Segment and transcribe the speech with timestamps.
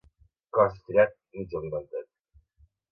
[0.57, 2.11] Cos estirat, mig alimentat.